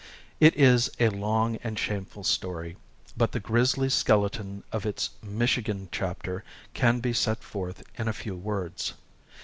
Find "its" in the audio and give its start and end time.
4.83-5.11